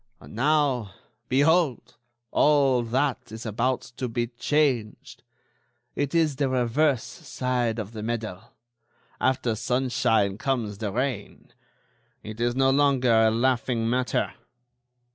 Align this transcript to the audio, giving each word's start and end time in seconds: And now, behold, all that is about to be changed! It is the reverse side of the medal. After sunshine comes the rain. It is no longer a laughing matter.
And 0.19 0.33
now, 0.33 0.95
behold, 1.29 1.95
all 2.31 2.81
that 2.81 3.31
is 3.31 3.45
about 3.45 3.81
to 3.97 4.07
be 4.09 4.25
changed! 4.25 5.21
It 5.95 6.15
is 6.15 6.37
the 6.37 6.49
reverse 6.49 7.03
side 7.03 7.77
of 7.77 7.91
the 7.91 8.01
medal. 8.01 8.41
After 9.19 9.53
sunshine 9.53 10.39
comes 10.39 10.79
the 10.79 10.91
rain. 10.91 11.53
It 12.23 12.41
is 12.41 12.55
no 12.55 12.71
longer 12.71 13.13
a 13.13 13.29
laughing 13.29 13.87
matter. 13.87 14.33